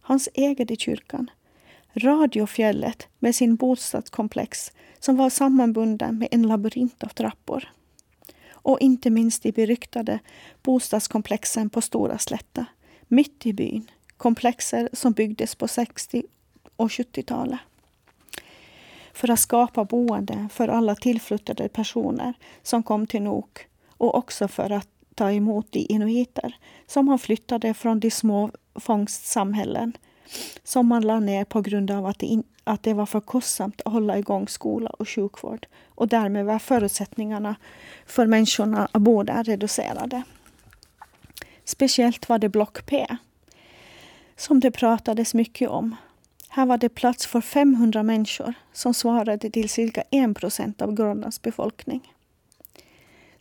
[0.00, 1.30] Hans eget i kyrkan.
[1.94, 7.68] Radiofjället med sin bostadskomplex som var sammanbunden med en labyrint av trappor.
[8.50, 10.18] Och inte minst de beryktade
[10.62, 12.66] bostadskomplexen på Stora Slätta,
[13.08, 13.90] mitt i byn.
[14.16, 16.22] Komplexer som byggdes på 60
[16.76, 17.60] och 70-talet
[19.14, 24.70] för att skapa boende för alla tillflyttade personer som kom till Nuuk och också för
[24.70, 29.92] att ta emot de inuiter som man flyttade från de små fångstsamhällen
[30.64, 33.82] som man la ner på grund av att det, in, att det var för kostsamt
[33.84, 35.66] att hålla igång skola och sjukvård.
[35.88, 37.56] Och därmed var förutsättningarna
[38.06, 40.22] för människorna att bo där reducerade.
[41.64, 43.06] Speciellt var det block P,
[44.36, 45.96] som det pratades mycket om
[46.54, 51.42] här var det plats för 500 människor som svarade till cirka 1 procent av Grönlands
[51.42, 52.12] befolkning.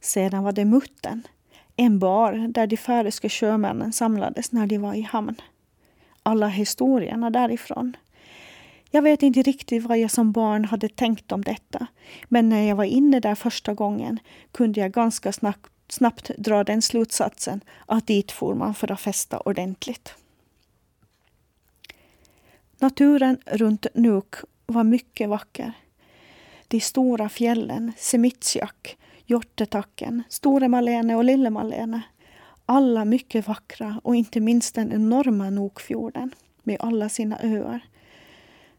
[0.01, 1.27] Sedan var det Mutten,
[1.75, 5.35] en bar där de färöiska sjömännen samlades när de var i hamn.
[6.23, 7.97] Alla historierna därifrån.
[8.91, 11.87] Jag vet inte riktigt vad jag som barn hade tänkt om detta,
[12.23, 14.19] men när jag var inne där första gången
[14.51, 19.39] kunde jag ganska snabbt, snabbt dra den slutsatsen att dit for man för att festa
[19.39, 20.15] ordentligt.
[22.79, 25.73] Naturen runt Nuuk var mycket vacker.
[26.67, 32.01] De stora fjällen, Semitsjak, Hjortetacken, Store Malene och Lille Malene.
[32.65, 37.79] Alla mycket vackra och inte minst den enorma Nokfjorden med alla sina öar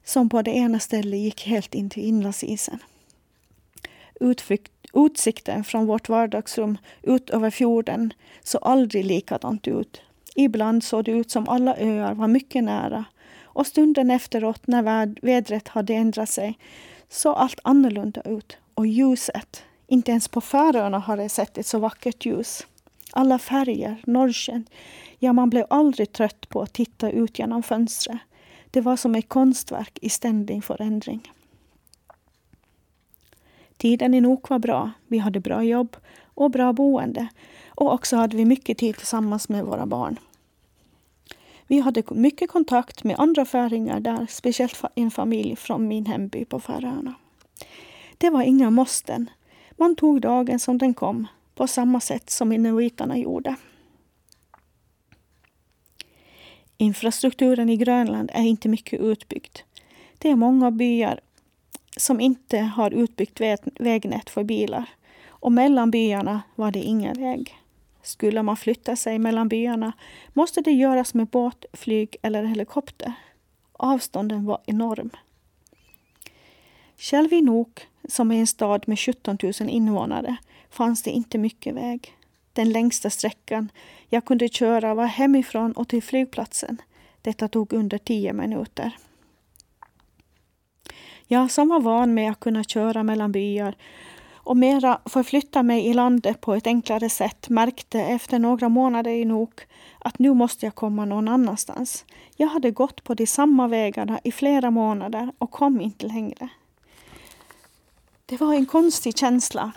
[0.05, 2.79] som på det ena stället gick helt in till inlandsisen.
[4.95, 10.03] utsikten från vårt vardagsrum ut över fjorden såg aldrig likadant ut.
[10.35, 13.05] Ibland såg det ut som alla öar var mycket nära
[13.43, 14.83] och stunden efteråt när
[15.27, 16.59] vädret hade ändrat sig
[17.09, 18.57] såg allt annorlunda ut.
[18.75, 22.67] Och ljuset, inte ens på Färöarna har jag sett ett så vackert ljus.
[23.17, 24.67] Alla färger, norrsken.
[25.19, 28.19] Ja, man blev aldrig trött på att titta ut genom fönstret.
[28.71, 31.33] Det var som ett konstverk i ständig förändring.
[33.77, 34.91] Tiden i Nok var bra.
[35.07, 37.29] Vi hade bra jobb och bra boende.
[37.69, 40.17] Och också hade vi mycket tid tillsammans med våra barn.
[41.67, 46.61] Vi hade mycket kontakt med andra färingar där, speciellt en familj från min hemby på
[46.61, 47.15] Färöarna.
[48.19, 49.31] Det var inga måsten.
[49.77, 53.57] Man tog dagen som den kom, på samma sätt som inuitarna gjorde.
[56.77, 59.59] Infrastrukturen i Grönland är inte mycket utbyggd.
[60.19, 61.21] Det är många byar
[61.97, 63.41] som inte har utbyggt
[63.81, 64.85] vägnät för bilar
[65.29, 67.59] och mellan byarna var det ingen väg.
[68.03, 69.93] Skulle man flytta sig mellan byarna
[70.33, 73.13] måste det göras med båt, flyg eller helikopter.
[73.73, 75.11] Avstånden var enorm.
[76.97, 77.31] Själv
[78.09, 80.37] som är en stad med 17 000 invånare,
[80.75, 82.13] fanns det inte mycket väg.
[82.53, 83.71] Den längsta sträckan
[84.09, 86.83] jag kunde köra var hemifrån och till flygplatsen.
[87.23, 88.97] Detta tog under tio minuter.
[91.27, 93.75] Jag som var van med att kunna köra mellan byar
[94.33, 99.25] och mera förflytta mig i landet på ett enklare sätt märkte efter några månader i
[99.25, 99.61] Nok
[99.99, 102.05] att nu måste jag komma någon annanstans.
[102.37, 106.49] Jag hade gått på de samma vägarna i flera månader och kom inte längre.
[108.27, 109.73] Det var en konstig känsla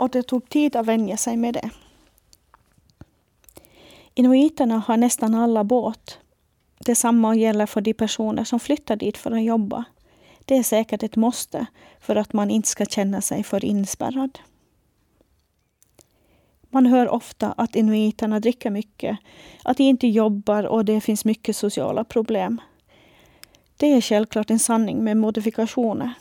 [0.00, 1.70] och det tog tid att vänja sig med det.
[4.14, 6.18] Inuiterna har nästan alla båt.
[6.78, 9.84] Detsamma gäller för de personer som flyttar dit för att jobba.
[10.44, 11.66] Det är säkert ett måste
[12.00, 14.38] för att man inte ska känna sig för inspärrad.
[16.70, 19.18] Man hör ofta att inuiterna dricker mycket,
[19.64, 22.60] att de inte jobbar och det finns mycket sociala problem.
[23.76, 26.12] Det är självklart en sanning med modifikationer.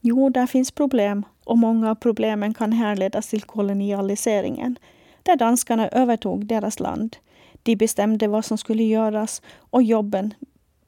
[0.00, 4.78] Jo, där finns problem och många av problemen kan härledas till kolonialiseringen,
[5.22, 7.16] där danskarna övertog deras land.
[7.62, 10.34] De bestämde vad som skulle göras och jobben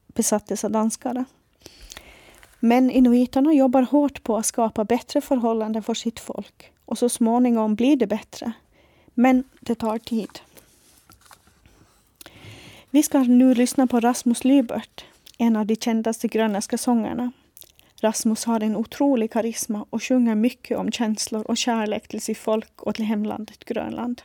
[0.07, 1.25] besattes av danskarna.
[2.61, 7.75] Men inuiterna jobbar hårt på att skapa bättre förhållanden för sitt folk och så småningom
[7.75, 8.53] blir det bättre.
[9.15, 10.41] Men det tar tid.
[12.91, 15.05] Vi ska nu lyssna på Rasmus Lybert,
[15.39, 17.33] en av de kändaste grönländska sångarna.
[18.05, 22.83] Rasmus har en otrolig karisma och sjunger mycket om känslor och kärlek till sitt folk
[22.83, 24.23] och till hemlandet Grönland.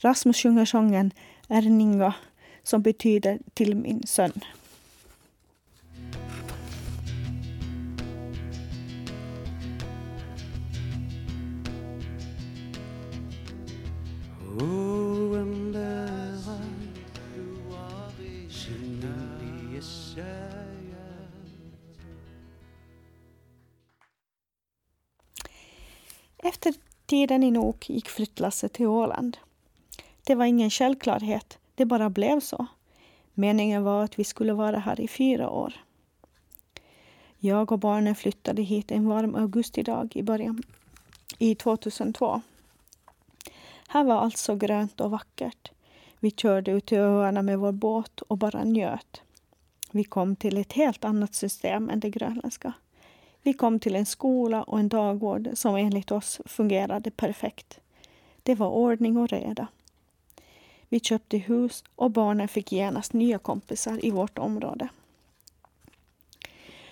[0.00, 1.10] Rasmus sjunger sången
[1.48, 2.14] Erninga
[2.62, 4.40] som betyder till min son.
[26.38, 26.74] Efter
[27.06, 29.36] tiden i Nok gick flyttlasset till Åland.
[30.24, 32.66] Det var ingen självklarhet, det bara blev så.
[33.34, 35.74] Meningen var att vi skulle vara här i fyra år.
[37.38, 40.62] Jag och barnen flyttade hit en varm augustidag i början
[41.38, 42.40] i 2002.
[43.88, 45.70] Här var allt så grönt och vackert.
[46.20, 49.22] Vi körde ut till öarna med vår båt och bara njöt.
[49.90, 52.72] Vi kom till ett helt annat system än det grönländska.
[53.42, 57.80] Vi kom till en skola och en dagvård som enligt oss fungerade perfekt.
[58.42, 59.66] Det var ordning och reda.
[60.88, 64.88] Vi köpte hus och barnen fick genast nya kompisar i vårt område.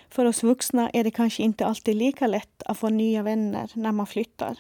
[0.09, 3.93] För oss vuxna är det kanske inte alltid lika lätt att få nya vänner när
[3.93, 4.59] man flyttar.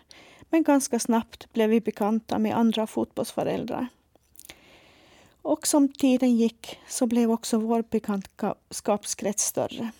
[0.50, 3.86] Men ganska snabbt blev vi bekanta med andra fotbollsföräldrar.
[5.42, 9.90] Och som tiden gick så blev också vår bekantskapskrets större.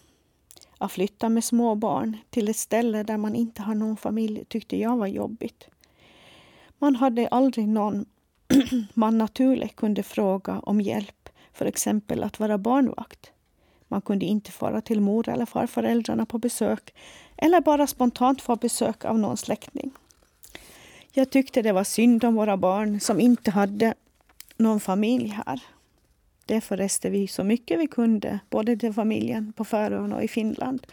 [0.78, 4.76] Att flytta med små barn till ett ställe där man inte har någon familj tyckte
[4.76, 5.68] jag var jobbigt.
[6.78, 8.04] Man hade aldrig någon
[8.94, 13.30] man naturligt kunde fråga om hjälp, för exempel att vara barnvakt.
[13.88, 16.94] Man kunde inte fara till mor eller farföräldrarna på besök
[17.36, 19.90] eller bara spontant få besök av någon släkting.
[21.12, 23.94] Jag tyckte det var synd om våra barn som inte hade
[24.56, 25.60] någon familj här.
[26.46, 30.86] Därför reste vi så mycket vi kunde, både till familjen på Färöarna och i Finland,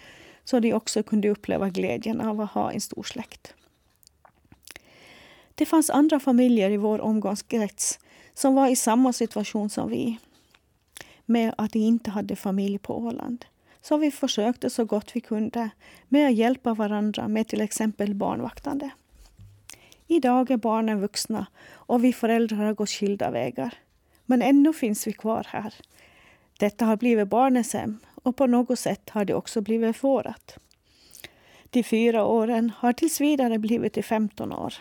[0.43, 3.53] så de också kunde uppleva glädjen av att ha en stor släkt.
[5.55, 7.99] Det fanns andra familjer i vår omgångskrets
[8.33, 10.17] som var i samma situation som vi,
[11.25, 13.45] med att de inte hade familj på Åland.
[13.81, 15.69] Så vi försökte så gott vi kunde
[16.07, 18.89] med att hjälpa varandra med till exempel barnvaktande.
[20.07, 23.73] Idag är barnen vuxna och vi föräldrar har gått skilda vägar.
[24.25, 25.73] Men ännu finns vi kvar här.
[26.59, 30.57] Detta har blivit barnens hem och på något sätt har det också blivit vårat.
[31.69, 34.73] De fyra åren har tills vidare blivit till 15 år.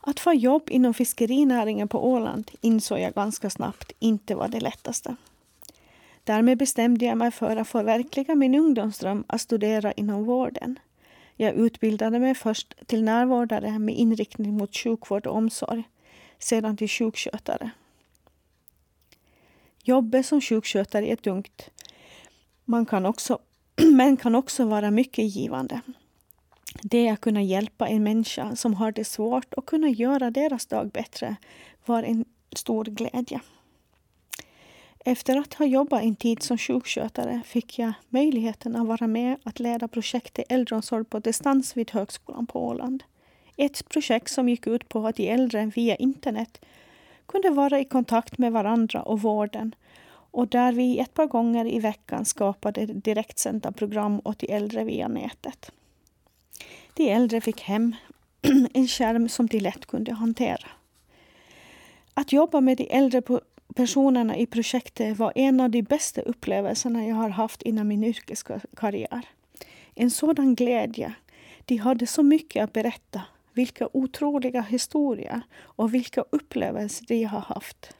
[0.00, 5.16] Att få jobb inom fiskerinäringen på Åland insåg jag ganska snabbt inte var det lättaste.
[6.24, 10.78] Därmed bestämde jag mig för att förverkliga min ungdomsdröm att studera inom vården.
[11.36, 15.88] Jag utbildade mig först till närvårdare med inriktning mot sjukvård och omsorg,
[16.38, 17.70] sedan till sjukskötare.
[19.82, 21.70] Jobbet som sjukskötare är tungt,
[22.64, 23.38] man kan också,
[23.92, 25.80] men kan också vara mycket givande.
[26.82, 30.90] Det att kunna hjälpa en människa som har det svårt och kunna göra deras dag
[30.90, 31.36] bättre
[31.86, 33.40] var en stor glädje.
[35.08, 39.60] Efter att ha jobbat en tid som sjukskötare fick jag möjligheten att vara med att
[39.60, 43.02] leda projektet Äldreomsorg på distans vid Högskolan på Åland.
[43.56, 46.64] Ett projekt som gick ut på att de äldre via internet
[47.26, 49.74] kunde vara i kontakt med varandra och vården
[50.08, 55.08] och där vi ett par gånger i veckan skapade direktsända program åt de äldre via
[55.08, 55.72] nätet.
[56.94, 57.96] De äldre fick hem
[58.74, 60.68] en skärm som de lätt kunde hantera.
[62.14, 63.22] Att jobba med de äldre
[63.76, 69.28] personerna i projektet var en av de bästa upplevelserna jag har haft inom min yrkeskarriär.
[69.94, 71.14] En sådan glädje.
[71.64, 73.22] De hade så mycket att berätta.
[73.52, 77.96] Vilka otroliga historier och vilka upplevelser de har haft.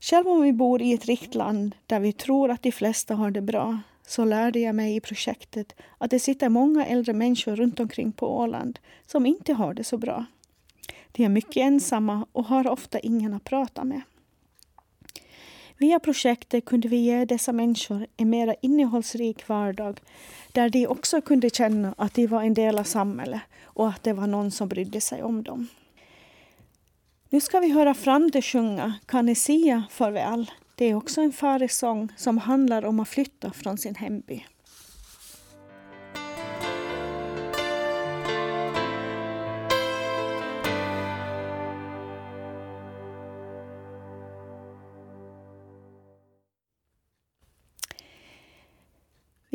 [0.00, 3.30] Själv om vi bor i ett rikt land där vi tror att de flesta har
[3.30, 7.80] det bra så lärde jag mig i projektet att det sitter många äldre människor runt
[7.80, 10.24] omkring på Åland som inte har det så bra.
[11.12, 14.02] De är mycket ensamma och har ofta ingen att prata med.
[15.78, 20.00] Via projektet kunde vi ge dessa människor en mer innehållsrik vardag
[20.52, 24.12] där de också kunde känna att de var en del av samhället och att det
[24.12, 25.68] var någon som brydde sig om dem.
[27.30, 32.08] Nu ska vi höra Frande sjunga Kan ni sia farväl det är också en faresång
[32.16, 34.46] som handlar om att flytta från sin hemby.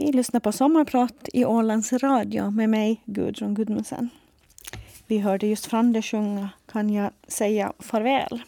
[0.04, 4.10] Vi lyssnar på Sommarprat i Ålands Radio med mig, Gudrun Gudmundsen.
[5.08, 8.42] Vi hörde just Frande sjunga Kan jag säga farväl.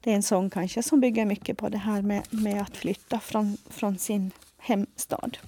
[0.00, 3.20] Det är en sång kanske som bygger mycket på det här med, med att flytta
[3.20, 5.38] från, från sin hemstad.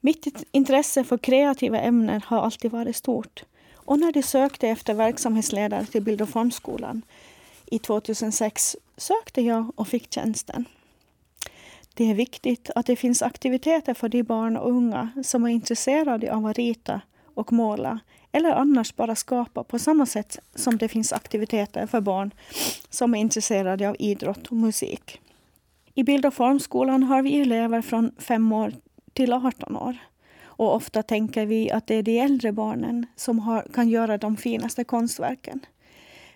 [0.00, 3.44] Mitt intresse för kreativa ämnen har alltid varit stort.
[3.74, 7.02] Och när de sökte efter verksamhetsledare till Bild och formskolan
[7.66, 10.64] i 2006 sökte jag och fick tjänsten.
[11.94, 16.34] Det är viktigt att det finns aktiviteter för de barn och unga som är intresserade
[16.34, 17.00] av att rita
[17.34, 18.00] och måla
[18.32, 22.30] eller annars bara skapa på samma sätt som det finns aktiviteter för barn
[22.90, 25.20] som är intresserade av idrott och musik.
[25.94, 28.72] I bild och formskolan har vi elever från 5 år
[29.12, 29.96] till 18 år.
[30.44, 34.36] Och ofta tänker vi att det är de äldre barnen som har, kan göra de
[34.36, 35.60] finaste konstverken.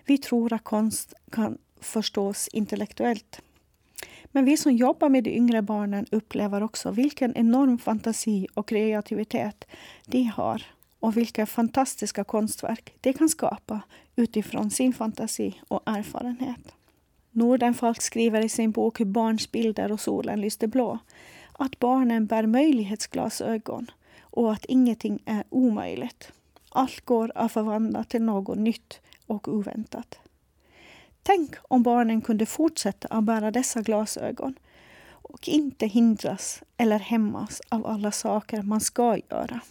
[0.05, 3.41] Vi tror att konst kan förstås intellektuellt.
[4.31, 9.65] Men vi som jobbar med de yngre barnen upplever också vilken enorm fantasi och kreativitet
[10.05, 10.63] de har
[10.99, 13.81] och vilka fantastiska konstverk de kan skapa
[14.15, 16.75] utifrån sin fantasi och erfarenhet.
[17.31, 20.99] Nordenfalk skriver i sin bok Barns bilder och solen lyste blå
[21.53, 26.31] att barnen bär möjlighetsglasögon och att ingenting är omöjligt.
[26.69, 30.19] Allt går att förvandla till något nytt och oväntat.
[31.23, 34.55] Tänk om barnen kunde fortsätta att bära dessa glasögon
[35.07, 39.61] och inte hindras eller hämmas av alla saker man ska göra.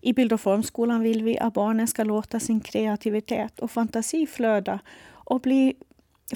[0.00, 4.78] I bild och formskolan vill vi att barnen ska låta sin kreativitet och fantasi flöda
[5.08, 5.74] och bli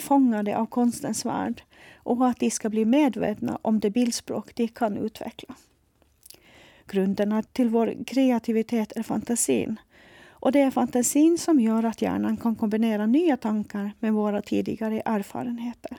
[0.00, 1.62] fångade av konstens värld
[1.96, 5.54] och att de ska bli medvetna om det bildspråk de kan utveckla.
[6.86, 9.76] Grunderna till vår kreativitet är fantasin.
[10.44, 15.02] Och det är fantasin som gör att hjärnan kan kombinera nya tankar med våra tidigare
[15.04, 15.96] erfarenheter.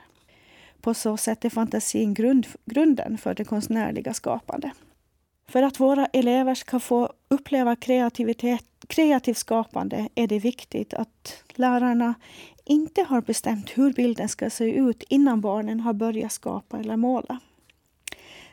[0.80, 4.72] På så sätt är fantasin grund, grunden för det konstnärliga skapandet.
[5.48, 12.14] För att våra elever ska få uppleva kreativitet, kreativt skapande är det viktigt att lärarna
[12.64, 17.40] inte har bestämt hur bilden ska se ut innan barnen har börjat skapa eller måla.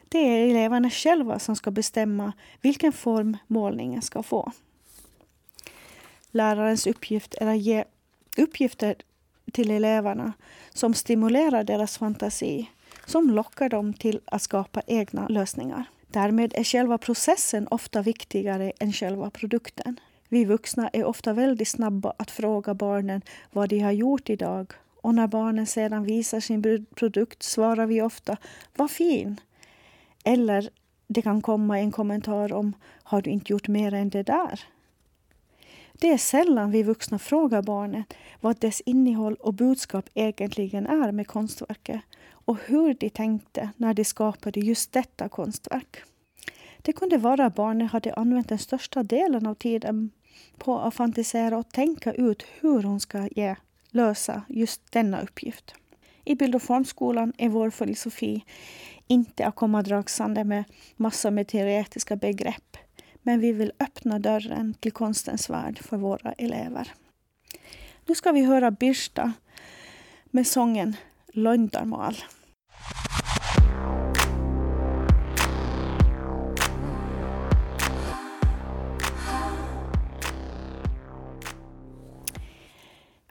[0.09, 4.51] Det är eleverna själva som ska bestämma vilken form målningen ska få.
[6.35, 7.83] Lärarens uppgift är att ge
[8.37, 8.95] uppgifter
[9.51, 10.33] till eleverna
[10.73, 12.69] som stimulerar deras fantasi,
[13.05, 15.85] som lockar dem till att skapa egna lösningar.
[16.07, 19.99] Därmed är själva processen ofta viktigare än själva produkten.
[20.29, 23.21] Vi vuxna är ofta väldigt snabba att fråga barnen
[23.51, 28.37] vad de har gjort idag och när barnen sedan visar sin produkt svarar vi ofta
[28.75, 29.39] ”Vad fin!”
[30.23, 30.69] Eller
[31.07, 32.73] det kan komma en kommentar om
[33.03, 34.59] ”Har du inte gjort mer än det där?”
[35.99, 41.27] Det är sällan vi vuxna frågar barnet vad dess innehåll och budskap egentligen är med
[41.27, 42.01] konstverket
[42.45, 45.97] och hur de tänkte när de skapade just detta konstverk.
[46.81, 50.11] Det kunde vara att barnet hade använt den största delen av tiden
[50.57, 53.55] på att fantisera och tänka ut hur hon ska ge,
[53.89, 55.75] lösa just denna uppgift.
[56.25, 58.45] I bild och formskolan är vår filosofi
[59.07, 60.63] inte att komma dragsande med
[60.95, 62.77] massor med teoretiska begrepp
[63.23, 66.93] men vi vill öppna dörren till konstens värld för våra elever.
[68.05, 69.33] Nu ska vi höra Birsta
[70.25, 70.95] med sången
[71.33, 72.15] Löndarmal.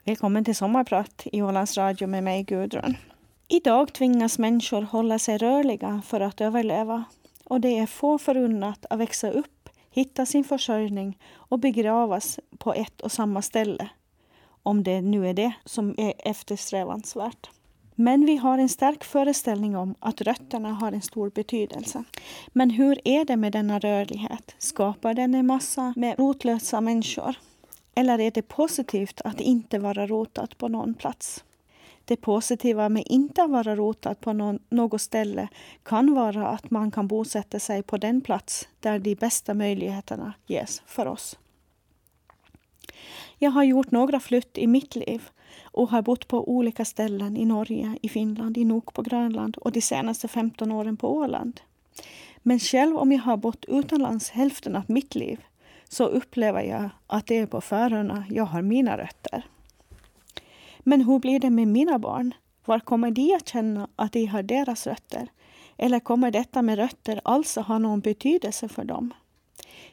[0.05, 2.97] Välkommen till Sommarprat i Ålands Radio med mig Gudrun.
[3.47, 7.03] Idag tvingas människor hålla sig rörliga för att överleva
[7.43, 9.52] och det är få förunnat att växa upp,
[9.93, 13.89] hitta sin försörjning och begravas på ett och samma ställe.
[14.63, 17.49] Om det nu är det som är eftersträvansvärt.
[17.95, 22.03] Men vi har en stark föreställning om att rötterna har en stor betydelse.
[22.47, 24.55] Men hur är det med denna rörlighet?
[24.57, 27.35] Skapar den en massa med rotlösa människor?
[27.95, 31.43] Eller är det positivt att inte vara rotad på någon plats?
[32.05, 35.47] Det positiva med inte att vara rotad på någon, något ställe
[35.83, 40.81] kan vara att man kan bosätta sig på den plats där de bästa möjligheterna ges
[40.85, 41.37] för oss.
[43.37, 45.29] Jag har gjort några flytt i mitt liv
[45.63, 49.71] och har bott på olika ställen i Norge, i Finland, i Nok på Grönland och
[49.71, 51.61] de senaste 15 åren på Åland.
[52.37, 55.39] Men själv om jag har bott utomlands hälften av mitt liv
[55.89, 59.45] så upplever jag att det är på Färöarna jag har mina rötter.
[60.83, 62.33] Men hur blir det med mina barn?
[62.65, 65.27] Var kommer de att känna att de har deras rötter?
[65.77, 69.13] Eller kommer detta med rötter alls att ha någon betydelse för dem?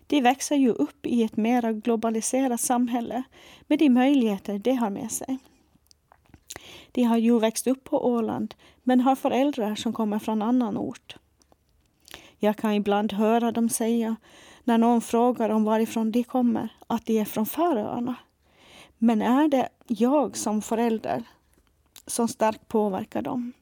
[0.06, 3.22] De växer ju upp i ett mer globaliserat samhälle
[3.66, 5.38] med de möjligheter det har med sig.
[6.92, 11.16] De har ju växt upp på Åland men har föräldrar som kommer från annan ort.
[12.38, 14.16] Jag kan ibland höra dem säga
[14.64, 18.14] när någon frågar om varifrån de kommer, att de är från Färöarna.
[19.02, 21.22] Men är det jag som förälder
[22.06, 23.52] som starkt påverkar dem.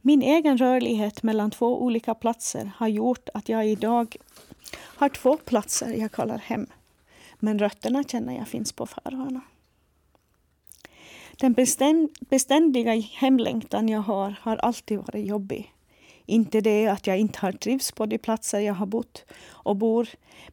[0.00, 4.16] Min egen rörlighet mellan två olika platser har gjort att jag idag
[4.74, 6.66] har två platser jag kallar hem.
[7.38, 9.40] Men rötterna känner jag finns på Färöarna.
[11.36, 11.56] Den
[12.20, 15.72] beständiga hemlängtan jag har, har alltid varit jobbig.
[16.26, 20.08] Inte det att jag inte har trivts på de platser jag har bott och bor,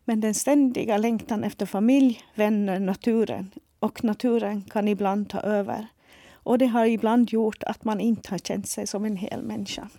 [0.06, 3.52] men den ständiga längtan efter familj, vänner, naturen.
[3.80, 5.88] Och naturen kan ibland ta över.
[6.34, 9.90] Och det har ibland gjort att man inte har känt sig som en hel människa.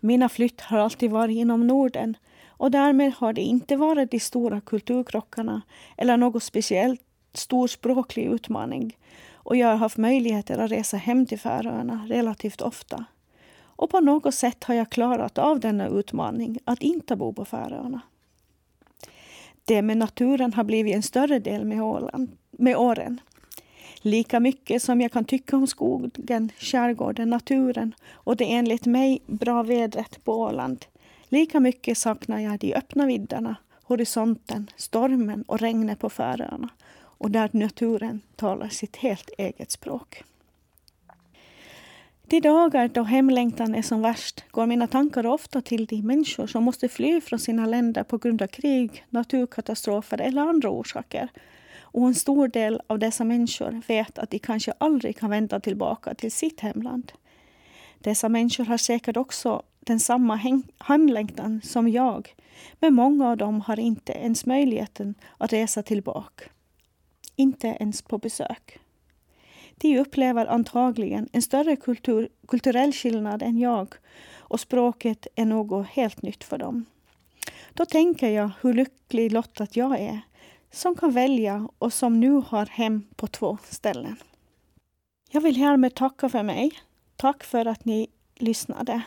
[0.00, 2.16] Mina flytt har alltid varit inom Norden
[2.48, 5.62] och därmed har det inte varit de stora kulturkrockarna
[5.96, 7.00] eller något speciellt
[7.32, 8.96] stor språklig utmaning.
[9.32, 13.04] Och jag har haft möjligheter att resa hem till Färöarna relativt ofta.
[13.62, 18.00] Och på något sätt har jag klarat av denna utmaning att inte bo på Färöarna.
[19.70, 23.20] Det med naturen har blivit en större del med, Åland, med åren.
[24.00, 29.62] Lika mycket som jag kan tycka om skogen, skärgården, naturen och det enligt mig bra
[29.62, 30.84] vädret på Åland,
[31.28, 36.68] lika mycket saknar jag de öppna vidderna, horisonten, stormen och regnet på Färöarna
[37.00, 40.22] och där naturen talar sitt helt eget språk.
[42.30, 46.64] De dagar då hemlängtan är som värst går mina tankar ofta till de människor som
[46.64, 51.28] måste fly från sina länder på grund av krig, naturkatastrofer eller andra orsaker.
[51.80, 56.14] Och en stor del av dessa människor vet att de kanske aldrig kan vända tillbaka
[56.14, 57.12] till sitt hemland.
[57.98, 60.40] Dessa människor har säkert också den samma
[60.78, 62.34] hemlängtan som jag,
[62.80, 66.44] men många av dem har inte ens möjligheten att resa tillbaka.
[67.36, 68.80] Inte ens på besök.
[69.82, 73.94] De upplever antagligen en större kultur, kulturell skillnad än jag
[74.38, 76.84] och språket är något helt nytt för dem.
[77.74, 80.20] Då tänker jag hur lycklig lottad jag är
[80.70, 84.16] som kan välja och som nu har hem på två ställen.
[85.30, 86.70] Jag vill härmed tacka för mig.
[87.16, 89.02] Tack för att ni lyssnade.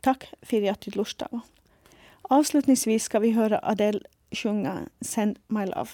[0.00, 1.40] Tack för att du lyssnade.
[2.22, 5.90] Avslutningsvis ska vi höra Adele sjunga Send My Love.